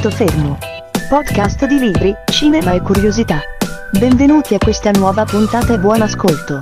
[0.00, 0.56] Punto fermo.
[1.10, 3.38] Podcast di libri, cinema e curiosità.
[3.98, 6.58] Benvenuti a questa nuova puntata e buon ascolto.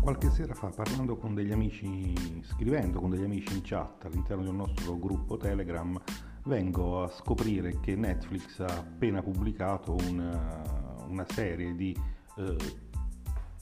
[0.00, 4.54] Qualche sera fa, parlando con degli amici, scrivendo con degli amici in chat all'interno del
[4.54, 6.00] nostro gruppo Telegram,
[6.44, 10.62] vengo a scoprire che Netflix ha appena pubblicato una,
[11.08, 11.96] una serie di
[12.36, 12.56] eh,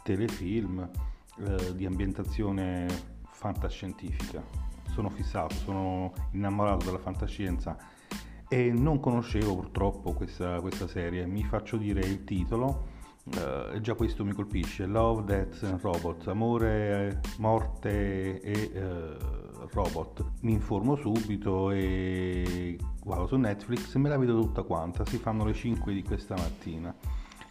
[0.02, 0.88] telefilm
[1.38, 2.86] eh, di ambientazione
[3.28, 4.42] fantascientifica.
[4.90, 7.76] Sono fissato, sono innamorato della fantascienza
[8.48, 11.24] e non conoscevo purtroppo questa, questa serie.
[11.26, 17.20] Mi faccio dire il titolo Uh, già questo mi colpisce, Love, Death and Robot, amore,
[17.38, 20.24] morte e uh, robot.
[20.40, 25.44] Mi informo subito e vado su Netflix e me la vedo tutta quanta, si fanno
[25.44, 26.94] le 5 di questa mattina.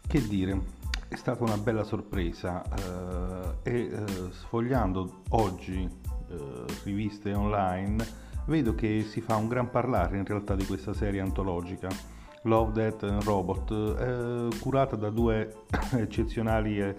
[0.07, 0.59] Che dire,
[1.07, 3.89] è stata una bella sorpresa uh, e
[4.31, 5.89] sfogliando oggi
[6.83, 11.89] riviste online vedo che si fa un gran parlare in realtà di questa serie antologica
[12.43, 16.95] Love, Death and Robot, eh, curata da due eccezionali eh,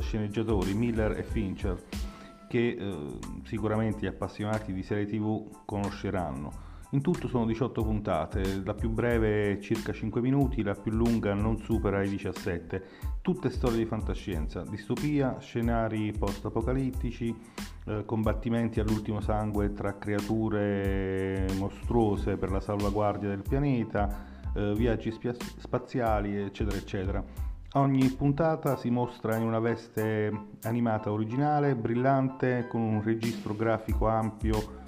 [0.00, 1.82] sceneggiatori, Miller e Fincher,
[2.50, 3.06] che eh,
[3.44, 6.50] sicuramente gli appassionati di serie tv conosceranno.
[6.90, 11.32] In tutto sono 18 puntate, la più breve è circa 5 minuti, la più lunga
[11.32, 12.82] non supera i 17.
[13.22, 17.32] Tutte storie di fantascienza, distopia, scenari post-apocalittici,
[17.84, 25.36] eh, combattimenti all'ultimo sangue tra creature mostruose per la salvaguardia del pianeta, eh, viaggi spia-
[25.58, 27.49] spaziali, eccetera, eccetera.
[27.74, 34.78] Ogni puntata si mostra in una veste animata originale, brillante, con un registro grafico ampio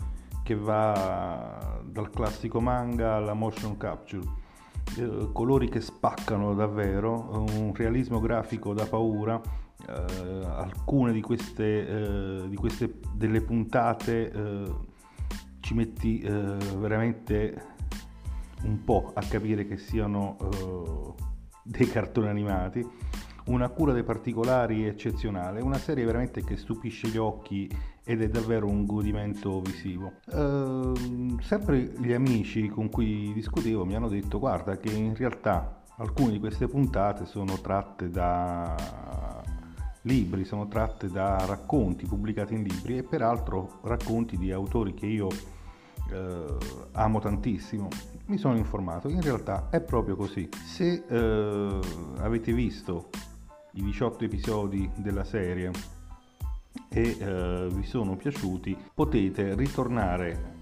[0.42, 4.26] che va dal classico manga alla motion capture.
[4.98, 9.40] Eh, colori che spaccano davvero, un realismo grafico da paura.
[9.86, 14.74] Eh, alcune di queste, eh, di queste delle puntate eh,
[15.60, 16.30] ci metti eh,
[16.78, 17.64] veramente
[18.64, 21.14] un po' a capire che siano uh,
[21.62, 22.86] dei cartoni animati,
[23.46, 27.68] una cura dei particolari eccezionale, una serie veramente che stupisce gli occhi
[28.04, 30.12] ed è davvero un godimento visivo.
[30.26, 36.32] Uh, sempre gli amici con cui discutevo mi hanno detto guarda che in realtà alcune
[36.32, 38.74] di queste puntate sono tratte da
[40.02, 45.28] libri, sono tratte da racconti pubblicati in libri e peraltro racconti di autori che io
[46.10, 46.56] eh,
[46.92, 47.88] amo tantissimo,
[48.26, 50.48] mi sono informato, in realtà è proprio così.
[50.64, 51.80] Se eh,
[52.18, 53.10] avete visto
[53.72, 55.70] i 18 episodi della serie
[56.88, 60.60] e eh, vi sono piaciuti, potete ritornare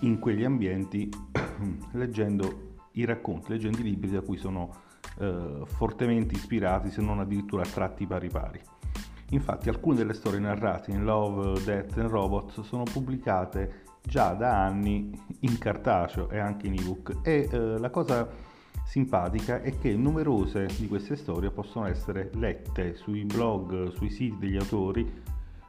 [0.00, 1.08] in quegli ambienti
[1.92, 4.70] leggendo i racconti, leggendo i libri da cui sono
[5.18, 8.60] eh, fortemente ispirati, se non addirittura tratti pari pari.
[9.30, 15.10] Infatti alcune delle storie narrate in Love, Death and Robots sono pubblicate già da anni
[15.40, 18.28] in cartaceo e anche in ebook e eh, la cosa
[18.84, 24.56] simpatica è che numerose di queste storie possono essere lette sui blog, sui siti degli
[24.56, 25.06] autori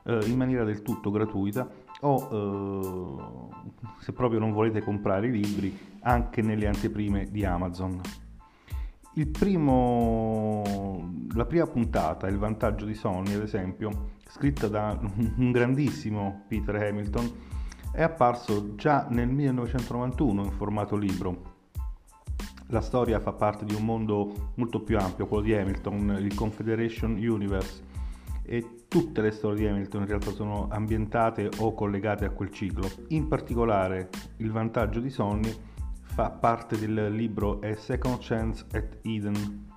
[0.03, 1.69] eh, in maniera del tutto gratuita
[2.01, 3.19] o
[3.59, 8.00] eh, se proprio non volete comprare i libri anche nelle anteprime di Amazon.
[9.38, 10.63] Primo,
[11.34, 17.29] la prima puntata, Il vantaggio di Sony, ad esempio, scritta da un grandissimo Peter Hamilton,
[17.91, 21.57] è apparso già nel 1991 in formato libro.
[22.67, 27.11] La storia fa parte di un mondo molto più ampio, quello di Hamilton, il Confederation
[27.13, 27.83] Universe,
[28.44, 32.88] e tutte le storie di Hamilton in realtà sono ambientate o collegate a quel ciclo.
[33.09, 35.53] In particolare il vantaggio di Sonny
[36.01, 39.67] fa parte del libro A Second Chance at Eden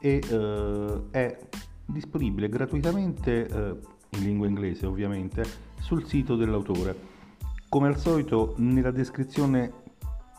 [0.00, 1.38] e uh, è
[1.84, 5.44] disponibile gratuitamente uh, in lingua inglese ovviamente
[5.80, 7.05] sul sito dell'autore
[7.76, 9.70] come al solito nella descrizione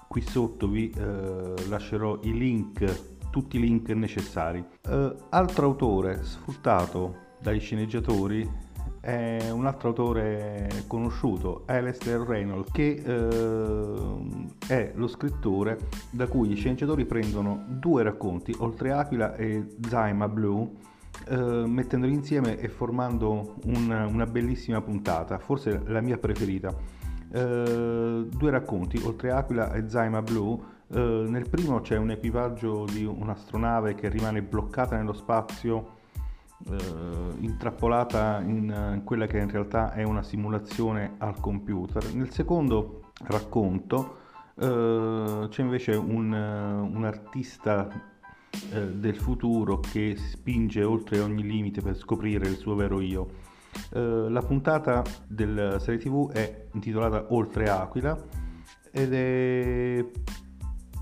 [0.07, 4.65] qui sotto vi eh, lascerò i link, tutti i link necessari.
[4.89, 8.49] Eh, altro autore sfruttato dai sceneggiatori
[8.99, 15.77] è un altro autore conosciuto, Alistair Reynolds, che eh, è lo scrittore
[16.09, 20.67] da cui gli sceneggiatori prendono due racconti, Oltre Aquila e Zaima Blue,
[21.27, 26.96] eh, mettendoli insieme e formando un, una bellissima puntata, forse la mia preferita
[27.29, 30.57] due racconti, oltre Aquila e Zaima Blue.
[30.89, 35.95] Eh, nel primo c'è un equipaggio di un'astronave che rimane bloccata nello spazio,
[36.69, 36.75] eh,
[37.39, 42.13] intrappolata in, in quella che in realtà è una simulazione al computer.
[42.13, 44.25] Nel secondo racconto
[44.57, 47.87] Uh, c'è invece un, un artista
[48.73, 53.27] uh, del futuro che spinge oltre ogni limite per scoprire il suo vero io.
[53.91, 58.17] Uh, la puntata della serie tv è intitolata Oltre Aquila
[58.91, 60.05] ed è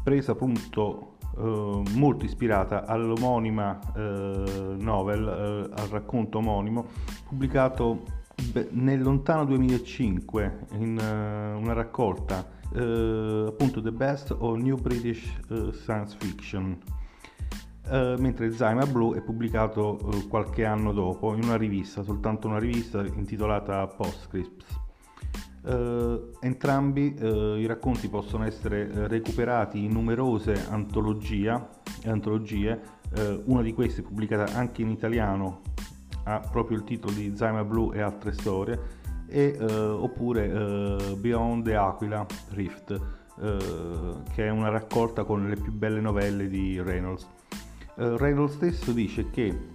[0.04, 5.28] presa appunto molto ispirata all'omonima novel,
[5.76, 6.86] al racconto omonimo
[7.28, 8.04] pubblicato
[8.72, 16.16] nel lontano 2005 in una raccolta uh, appunto The Best of New British uh, Science
[16.20, 16.78] Fiction,
[17.88, 20.00] uh, mentre Zyma Blue è pubblicato
[20.30, 24.84] qualche anno dopo in una rivista, soltanto una rivista intitolata Postscripts.
[26.42, 31.60] entrambi i racconti possono essere recuperati in numerose antologie,
[33.46, 35.62] una di queste pubblicata anche in italiano
[36.26, 38.80] ha proprio il titolo di Zyma Blue e altre storie
[39.28, 43.00] e, oppure Beyond the Aquila Rift,
[43.40, 47.28] che è una raccolta con le più belle novelle di Reynolds.
[47.95, 49.74] Reynolds stesso dice che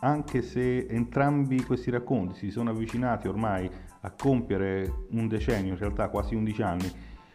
[0.00, 3.70] anche se entrambi questi racconti si sono avvicinati ormai
[4.02, 6.92] a compiere un decennio, in realtà quasi 11 anni,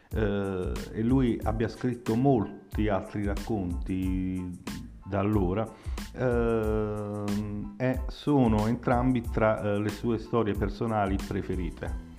[0.09, 4.61] e lui abbia scritto molti altri racconti
[5.05, 5.71] da allora,
[6.13, 12.14] eh, sono entrambi tra eh, le sue storie personali preferite.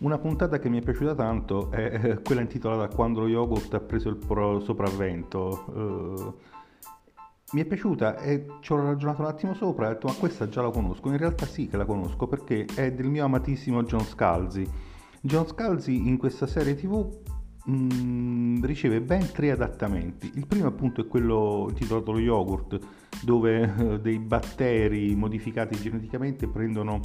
[0.00, 3.80] Una puntata che mi è piaciuta tanto è eh, quella intitolata Quando lo yogurt ha
[3.80, 5.64] preso il pro- sopravvento.
[5.74, 6.48] Eh,
[7.52, 10.48] mi è piaciuta e ci ho ragionato un attimo sopra e ho detto ma questa
[10.48, 11.08] già la conosco.
[11.08, 14.66] In realtà sì che la conosco perché è del mio amatissimo John Scalzi.
[15.20, 17.06] John Scalzi in questa serie tv
[17.64, 20.30] mh, mm, riceve ben tre adattamenti.
[20.34, 22.78] Il primo appunto è quello intitolato lo yogurt,
[23.22, 27.00] dove eh, dei batteri modificati geneticamente prendono,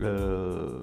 [0.00, 0.78] eh,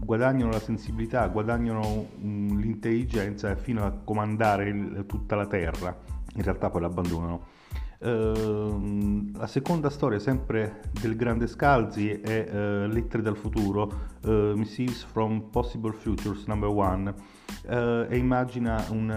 [0.00, 5.96] guadagnano la sensibilità, guadagnano l'intelligenza fino a comandare il, tutta la Terra.
[6.34, 7.56] In realtà poi l'abbandonano.
[8.00, 13.90] Uh, la seconda storia, sempre del grande Scalzi, è uh, Lettere dal futuro,
[14.22, 17.12] uh, Missives from Possible Futures number one,
[17.66, 19.10] uh, e immagina un,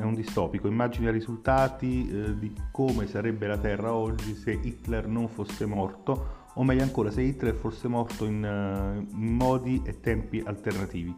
[0.00, 5.28] è un distopico, immagina i risultati di come sarebbe la Terra oggi se Hitler non
[5.28, 11.14] fosse morto, o meglio ancora se Hitler fosse morto in, in modi e tempi alternativi.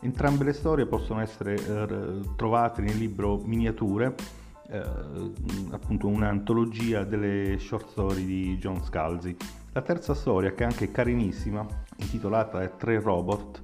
[0.00, 1.54] Entrambe le storie possono essere
[2.36, 4.14] trovate nel libro Miniature,
[4.68, 4.82] eh,
[5.70, 9.36] appunto un'antologia delle short story di John Scalzi.
[9.72, 11.64] La terza storia, che è anche carinissima,
[11.96, 13.62] intitolata Tre Robot,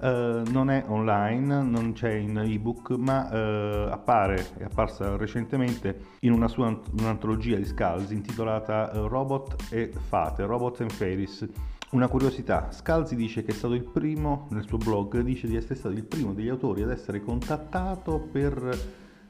[0.00, 6.32] eh, non è online, non c'è in ebook, ma eh, appare, è apparsa recentemente in
[6.32, 11.46] una sua un'antologia di Scalzi intitolata eh, Robot e Fate, Robot and Fairies.
[11.92, 15.76] Una curiosità, Scalzi dice che è stato il primo, nel suo blog, dice di essere
[15.76, 18.78] stato il primo degli autori ad essere contattato per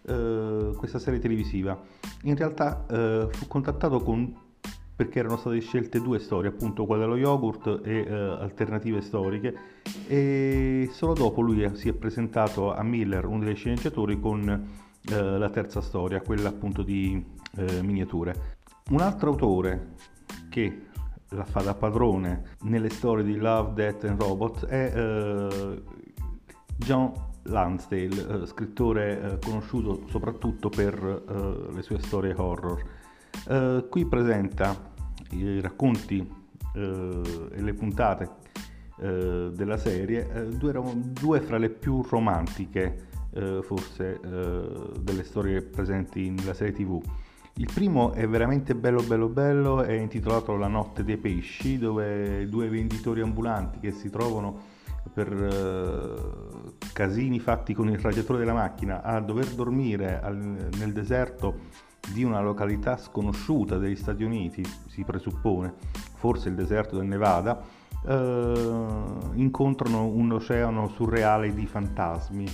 [0.02, 1.78] eh, questa serie televisiva.
[2.22, 2.84] In realtà
[3.30, 4.34] fu contattato con,
[4.96, 9.54] perché erano state scelte due storie, appunto quella dello yogurt e eh, alternative storiche,
[10.08, 15.50] e solo dopo lui si è presentato a Miller, uno dei sceneggiatori, con eh, la
[15.50, 17.22] terza storia, quella appunto di
[17.56, 18.56] eh, miniature.
[18.90, 19.94] Un altro autore
[20.48, 20.86] che
[21.30, 24.92] la fa da padrone nelle storie di Love, Death and Robots è
[26.76, 27.12] John
[27.48, 32.82] Lansdale, eh, scrittore eh, conosciuto soprattutto per eh, le sue storie horror.
[33.48, 34.74] Eh, qui presenta
[35.30, 36.28] i racconti
[36.74, 38.30] eh, e le puntate
[38.98, 43.14] eh, della serie, due, due, fra le più romantiche
[43.60, 44.18] forse
[44.98, 47.02] delle storie presenti nella serie tv.
[47.56, 52.70] Il primo è veramente bello bello bello, è intitolato La notte dei pesci, dove due
[52.70, 54.58] venditori ambulanti che si trovano
[55.12, 60.18] per casini fatti con il radiatore della macchina a dover dormire
[60.78, 61.58] nel deserto
[62.12, 65.74] di una località sconosciuta degli Stati Uniti, si presuppone,
[66.14, 67.60] forse il deserto del Nevada,
[68.02, 72.46] uh, incontrano un oceano surreale di fantasmi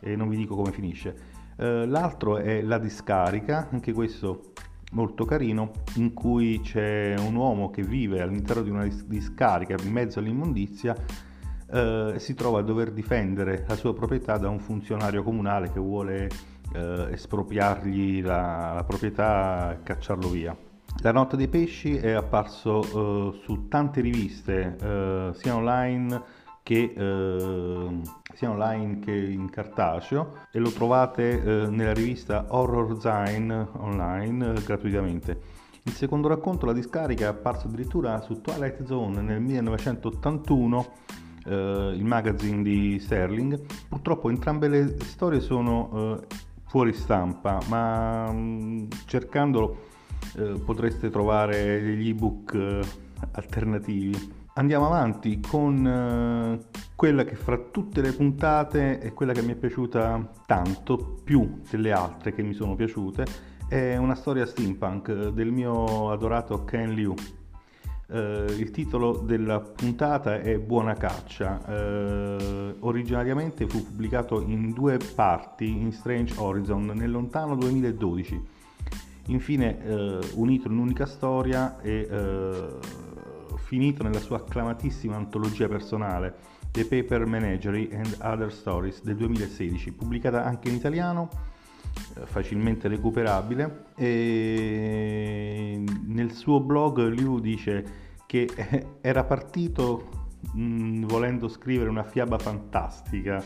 [0.00, 1.32] e non vi dico come finisce.
[1.56, 4.52] Uh, l'altro è La discarica, anche questo
[4.92, 10.20] molto carino, in cui c'è un uomo che vive all'interno di una discarica in mezzo
[10.20, 10.94] all'immondizia
[11.74, 16.28] eh, si trova a dover difendere la sua proprietà da un funzionario comunale che vuole
[16.72, 20.56] eh, espropriargli la, la, proprietà cacciarlo via.
[21.02, 28.00] La notte dei pesci è apparso eh, su tante riviste, eh, sia online che eh,
[28.34, 35.62] sia online che in cartaceo e lo trovate eh, nella rivista Horror Zine online gratuitamente.
[35.82, 40.92] Il secondo racconto, la discarica, è apparso addirittura su Twilight Zone nel 1981
[41.44, 43.60] eh, il magazine di Sterling.
[43.88, 46.26] Purtroppo entrambe le storie sono eh,
[46.74, 49.90] fuori stampa, ma mm, cercandolo
[50.36, 52.80] eh, potreste trovare degli ebook eh,
[53.30, 54.32] alternativi.
[54.54, 56.58] Andiamo avanti con eh,
[56.96, 61.92] quella che fra tutte le puntate è quella che mi è piaciuta tanto, più delle
[61.92, 63.24] altre che mi sono piaciute,
[63.68, 67.14] è una storia steampunk del mio adorato Ken Liu.
[68.14, 71.60] Uh, il titolo della puntata è Buona caccia.
[71.66, 78.40] Uh, originariamente fu pubblicato in due parti in Strange Horizon nel lontano 2012.
[79.26, 82.06] Infine uh, unito in un'unica storia e
[83.56, 86.36] finito nella sua acclamatissima antologia personale
[86.70, 91.53] The Paper Menagerie and Other Stories del 2016, pubblicata anche in italiano eh,
[92.24, 93.86] facilmente recuperabile.
[93.96, 98.48] E nel suo blog Liu dice che
[99.00, 103.42] era partito mh, volendo scrivere una fiaba fantastica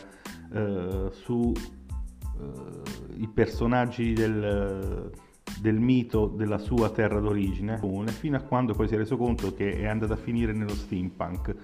[0.53, 5.11] eh, sui eh, personaggi del,
[5.59, 9.73] del, mito della sua terra d'origine fino a quando poi si è reso conto che
[9.73, 11.55] è andata a finire nello steampunk.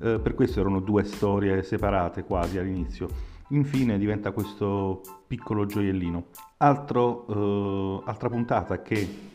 [0.00, 6.26] Eh, per questo erano due storie separate quasi all'inizio infine diventa questo piccolo gioiellino.
[6.58, 9.30] Altro, eh, altra puntata che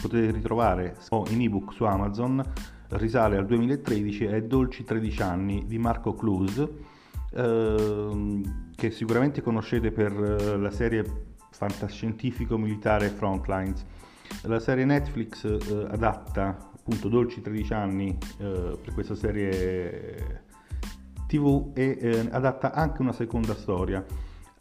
[0.00, 0.96] potete ritrovare
[1.30, 2.42] in ebook su Amazon
[2.90, 6.68] risale al 2013 è Dolci 13 anni di Marco Clus
[7.34, 8.40] eh,
[8.74, 11.04] che sicuramente conoscete per eh, la serie
[11.50, 13.84] fantascientifico militare Frontlines.
[14.42, 20.50] La serie Netflix eh, adatta appunto Dolci 13 anni eh, per questa serie
[21.32, 24.04] TV e eh, adatta anche una seconda storia,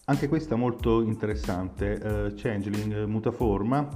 [0.05, 3.89] anche questa molto interessante, eh, Changeling, Mutaforma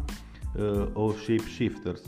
[0.58, 2.04] eh, o Shapeshifters,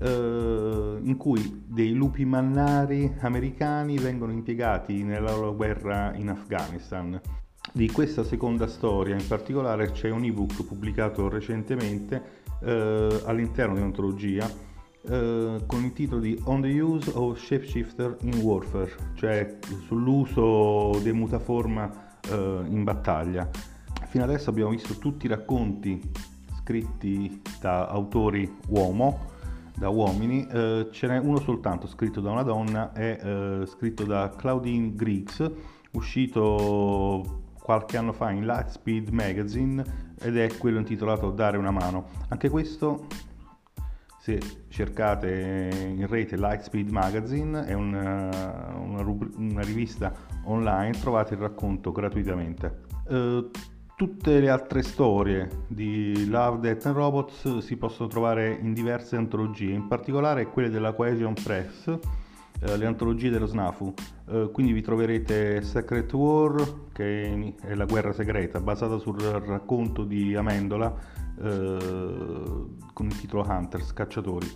[0.00, 7.18] eh, in cui dei lupi mannari americani vengono impiegati nella loro guerra in Afghanistan.
[7.72, 14.71] Di questa seconda storia in particolare c'è un ebook pubblicato recentemente eh, all'interno di un'antologia
[15.08, 21.12] eh, con il titolo di On the Use of Shapeshifter in Warfare, cioè sull'uso dei
[21.12, 21.90] mutaforma
[22.30, 23.48] uh, in battaglia.
[24.06, 26.00] Fino adesso abbiamo visto tutti i racconti
[26.60, 29.30] scritti da autori uomo,
[29.76, 34.94] da uomini, uh, ce n'è uno soltanto scritto da una donna, è scritto da Claudine
[34.94, 35.50] Griggs,
[35.92, 39.84] uscito qualche anno fa in Lightspeed Magazine
[40.20, 42.06] ed è quello intitolato Dare una mano.
[42.28, 43.06] Anche questo
[44.22, 44.38] se
[44.68, 48.28] cercate in rete Lightspeed Magazine, è una,
[48.76, 49.02] una,
[49.34, 50.14] una rivista
[50.44, 52.82] online, trovate il racconto gratuitamente.
[53.08, 53.50] Uh,
[53.96, 59.72] tutte le altre storie di Love, Death and Robots si possono trovare in diverse antologie,
[59.72, 61.98] in particolare quelle della Cohesion Press,
[62.60, 63.94] le antologie dello SNAFU.
[64.24, 70.34] Uh, quindi vi troverete Secret War, che è la guerra segreta, basata sul racconto di
[70.34, 70.94] Amendola,
[71.40, 71.76] eh,
[72.92, 74.48] con il titolo Hunters, cacciatori.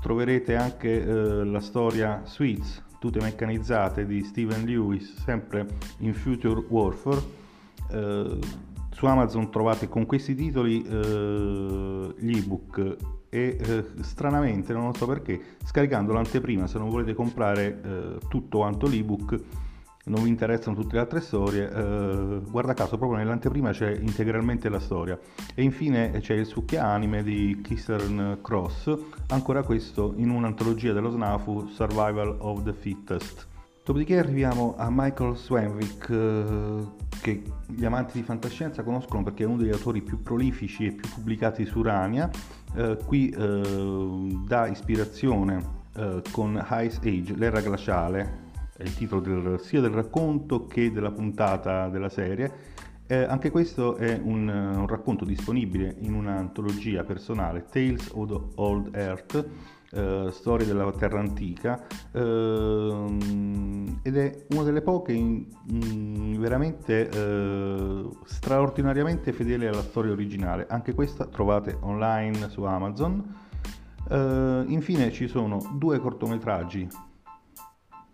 [0.00, 5.66] Troverete anche eh, la storia Sweets, tutte meccanizzate di Steven Lewis, sempre
[5.98, 7.20] in Future Warfare.
[7.90, 8.38] Eh,
[8.90, 12.96] su Amazon trovate con questi titoli eh, gli ebook
[13.30, 18.88] e eh, stranamente, non so perché, scaricando l'anteprima, se non volete comprare eh, tutto quanto
[18.88, 19.40] l'ebook,
[20.02, 24.80] non vi interessano tutte le altre storie, eh, guarda caso proprio nell'anteprima c'è integralmente la
[24.80, 25.18] storia.
[25.54, 28.96] E infine c'è il succhia anime di Kissern Cross,
[29.28, 33.46] ancora questo in un'antologia dello SNAFU Survival of the Fittest.
[33.82, 36.86] Dopodiché arriviamo a Michael Swanwick, eh,
[37.22, 41.08] che gli amanti di fantascienza conoscono perché è uno degli autori più prolifici e più
[41.08, 42.30] pubblicati su Rania.
[42.74, 49.60] Eh, qui eh, dà ispirazione eh, con Ice Age, l'era glaciale, è il titolo del,
[49.60, 52.78] sia del racconto che della puntata della serie.
[53.06, 58.94] Eh, anche questo è un, un, racconto disponibile in un'antologia personale, Tales of the Old
[58.94, 59.48] Earth,
[59.92, 63.04] eh, storie della terra antica, eh,
[64.02, 70.66] ed è una delle poche in, in, veramente eh, straordinariamente fedele alla storia originale.
[70.68, 73.48] Anche questa trovate online su Amazon.
[74.08, 76.88] Eh, infine ci sono due cortometraggi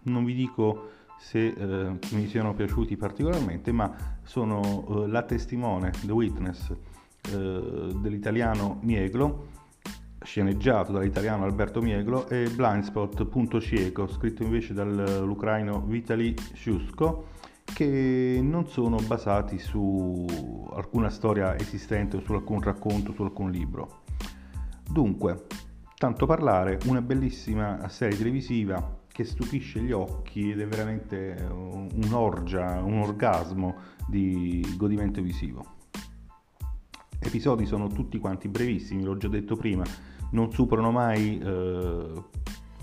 [0.06, 6.12] non vi dico se eh, mi siano piaciuti particolarmente, ma sono eh, La testimone, The
[6.12, 6.70] Witness,
[7.32, 9.54] eh, dell'italiano Mieglo,
[10.22, 17.28] sceneggiato dall'italiano Alberto Mieglo, e Blindspot, punto cieco, scritto invece dall'ucraino Vitaly Shusko,
[17.64, 20.24] che non sono basati su
[20.72, 24.02] alcuna storia esistente o su alcun racconto, su alcun libro.
[24.88, 25.46] Dunque,
[25.96, 32.98] tanto parlare, una bellissima serie televisiva che stupisce gli occhi ed è veramente un'orgia, un
[32.98, 35.75] orgasmo di godimento visivo.
[37.18, 39.84] Episodi sono tutti quanti brevissimi, l'ho già detto prima,
[40.30, 42.12] non superano mai eh,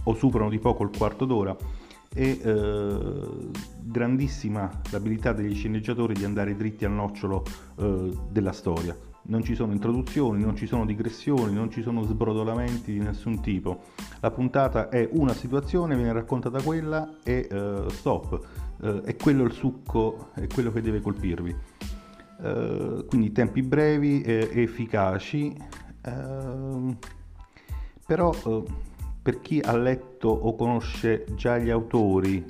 [0.03, 1.55] o superano di poco il quarto d'ora
[2.15, 3.27] e eh,
[3.81, 7.43] grandissima l'abilità degli sceneggiatori di andare dritti al nocciolo
[7.77, 8.95] eh, della storia.
[9.25, 13.83] Non ci sono introduzioni, non ci sono digressioni, non ci sono sbrodolamenti di nessun tipo.
[14.19, 18.39] La puntata è una situazione, viene raccontata quella e eh, stop.
[18.81, 21.55] Eh, è quello il succo, è quello che deve colpirvi.
[22.43, 25.55] Eh, quindi tempi brevi e efficaci,
[26.01, 26.97] ehm,
[28.05, 28.63] però eh,
[29.21, 32.45] per chi ha letto o conosce già gli autori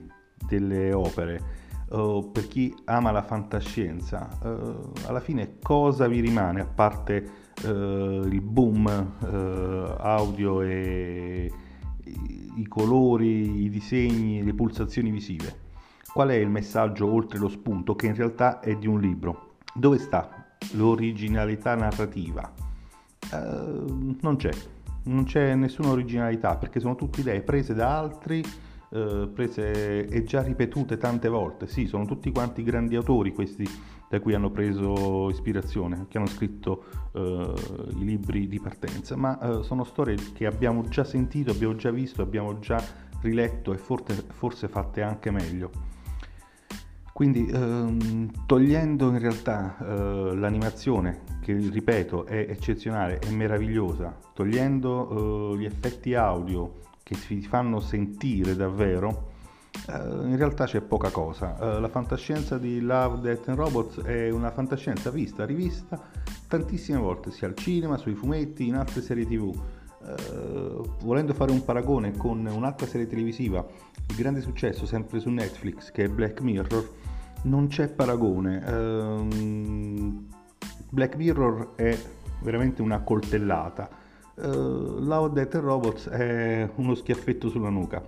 [0.47, 1.61] delle opere,
[1.93, 7.29] per chi ama la fantascienza, eh, alla fine cosa vi rimane a parte
[7.63, 11.51] eh, il boom eh, audio e
[12.55, 15.61] i colori, i disegni, le pulsazioni visive?
[16.11, 19.52] Qual è il messaggio oltre lo spunto che in realtà è di un libro?
[19.73, 22.51] Dove sta l'originalità narrativa?
[23.31, 24.51] Uh, non c'è
[25.03, 28.43] non c'è nessuna originalità perché sono tutte idee prese da altri,
[28.89, 31.67] eh, prese e già ripetute tante volte.
[31.67, 33.67] Sì, sono tutti quanti grandi autori questi
[34.09, 37.53] da cui hanno preso ispirazione, che hanno scritto eh,
[37.95, 42.21] i libri di partenza, ma eh, sono storie che abbiamo già sentito, abbiamo già visto,
[42.21, 42.81] abbiamo già
[43.21, 45.92] riletto e forse, forse fatte anche meglio.
[47.13, 55.57] Quindi ehm, togliendo in realtà eh, l'animazione, che ripeto è eccezionale, è meravigliosa, togliendo eh,
[55.59, 59.29] gli effetti audio che si fanno sentire davvero,
[59.89, 61.55] eh, in realtà c'è poca cosa.
[61.59, 66.01] Eh, la fantascienza di Love, Death and Robots è una fantascienza vista, rivista
[66.47, 69.53] tantissime volte, sia al cinema, sui fumetti, in altre serie tv.
[70.03, 73.65] Uh, volendo fare un paragone con un'altra serie televisiva
[74.05, 76.89] di grande successo sempre su Netflix che è Black Mirror,
[77.43, 78.57] non c'è paragone.
[78.57, 80.25] Uh,
[80.89, 81.97] Black Mirror è
[82.41, 83.89] veramente una coltellata.
[84.35, 88.03] Uh, Love, Death Robots è uno schiaffetto sulla nuca.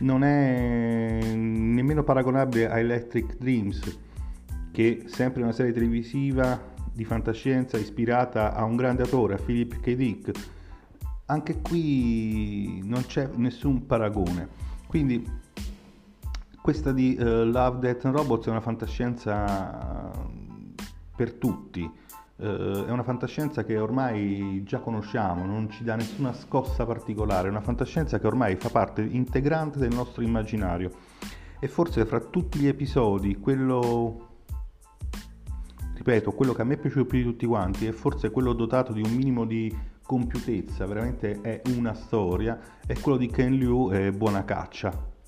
[0.00, 3.98] Non è nemmeno paragonabile a Electric Dreams,
[4.72, 9.80] che è sempre una serie televisiva di fantascienza ispirata a un grande autore, a Philip
[9.80, 9.94] K.
[9.94, 10.30] Dick.
[11.26, 14.48] Anche qui non c'è nessun paragone.
[14.86, 15.24] Quindi
[16.62, 20.10] questa di uh, Love, Death and Robots è una fantascienza
[21.16, 26.84] per tutti, uh, è una fantascienza che ormai già conosciamo, non ci dà nessuna scossa
[26.84, 30.90] particolare, è una fantascienza che ormai fa parte integrante del nostro immaginario.
[31.58, 34.28] E forse fra tutti gli episodi quello
[35.94, 38.92] ripeto, quello che a me è piaciuto più di tutti quanti è forse quello dotato
[38.92, 44.10] di un minimo di compiutezza, veramente è una storia, è quello di Ken Liu e
[44.10, 45.18] Buona Caccia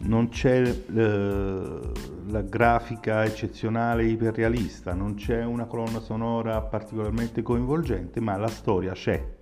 [0.00, 1.80] non c'è eh,
[2.26, 9.36] la grafica eccezionale iperrealista, non c'è una colonna sonora particolarmente coinvolgente, ma la storia c'è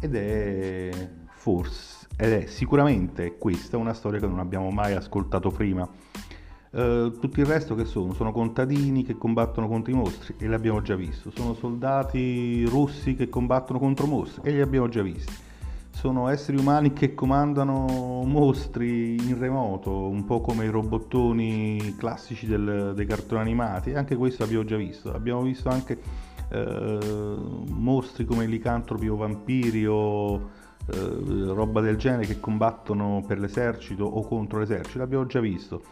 [0.00, 0.90] ed è
[1.28, 5.88] forse ed è sicuramente questa una storia che non abbiamo mai ascoltato prima.
[6.70, 8.14] Uh, tutto il resto che sono?
[8.14, 13.14] Sono contadini che combattono contro i mostri e li abbiamo già visto, sono soldati russi
[13.14, 15.50] che combattono contro mostri e li abbiamo già visti
[15.92, 22.92] sono esseri umani che comandano mostri in remoto, un po' come i robottoni classici del,
[22.94, 25.12] dei cartoni animati, anche questo abbiamo già visto.
[25.12, 26.00] Abbiamo visto anche
[26.48, 27.36] eh,
[27.68, 30.34] mostri come licantropi o vampiri o
[30.86, 35.82] eh, roba del genere che combattono per l'esercito o contro l'esercito, l'abbiamo già visto.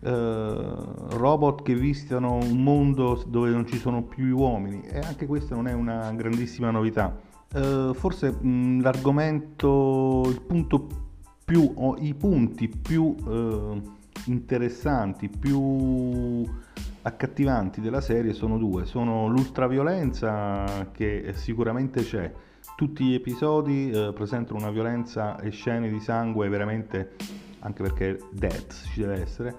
[0.00, 0.74] Eh,
[1.10, 5.66] robot che visitano un mondo dove non ci sono più uomini e anche questa non
[5.66, 7.27] è una grandissima novità.
[7.54, 10.86] Uh, forse mh, mm, l'argomento, il punto
[11.44, 13.80] più, o i punti più uh,
[14.26, 16.44] interessanti, più
[17.02, 18.84] accattivanti della serie sono due.
[18.84, 22.30] Sono l'ultraviolenza che sicuramente c'è.
[22.76, 27.16] Tutti gli episodi uh, presentano una violenza e scene di sangue veramente,
[27.60, 29.54] anche perché death ci deve essere,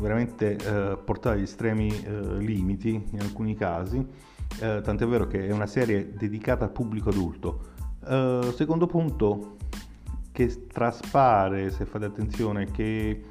[0.00, 0.56] veramente
[1.04, 1.90] portate agli estremi
[2.38, 4.06] limiti in alcuni casi
[4.60, 7.74] eh, tant'è vero che è una serie dedicata al pubblico adulto.
[8.06, 9.56] Eh, secondo punto
[10.32, 13.24] che traspare, se fate attenzione, che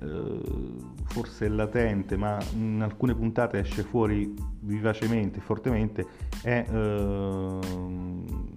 [0.00, 0.40] eh,
[1.04, 6.06] forse è latente, ma in alcune puntate esce fuori vivacemente, fortemente,
[6.42, 8.51] è ehm,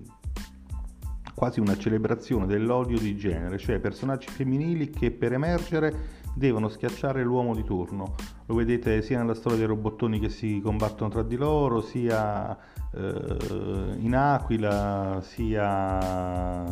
[1.35, 7.53] quasi una celebrazione dell'odio di genere, cioè personaggi femminili che per emergere devono schiacciare l'uomo
[7.53, 8.15] di turno.
[8.45, 12.57] Lo vedete sia nella storia dei robottoni che si combattono tra di loro, sia
[12.93, 16.65] eh, in Aquila, sia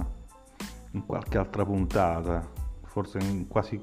[0.92, 2.48] in qualche altra puntata,
[2.84, 3.82] forse in quasi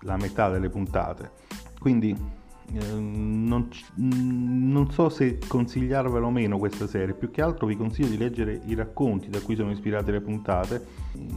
[0.00, 1.30] la metà delle puntate.
[1.78, 2.40] Quindi
[2.80, 8.16] non, non, so se consigliarvelo o meno questa serie, più che altro vi consiglio di
[8.16, 10.86] leggere i racconti da cui sono ispirate le puntate.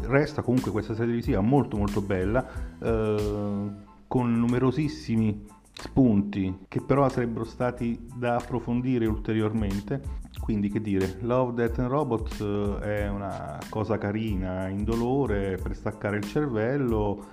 [0.01, 2.47] Resta comunque questa serie televisiva molto molto bella,
[2.81, 3.69] eh,
[4.07, 10.23] con numerosissimi spunti che però sarebbero stati da approfondire ulteriormente.
[10.39, 16.17] Quindi che dire, Love, Death and Robots eh, è una cosa carina, indolore, per staccare
[16.17, 17.25] il cervello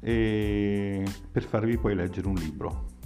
[0.00, 2.96] e per farvi poi leggere un libro.